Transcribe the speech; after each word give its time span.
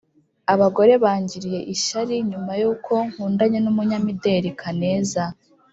abagore 0.53 0.93
bangiriye 1.03 1.59
ishyari 1.73 2.15
nyuma 2.29 2.51
yuko 2.61 2.93
nkundanye 3.09 3.59
n’umunyamideli 3.61 4.49
kaneza 4.61 5.23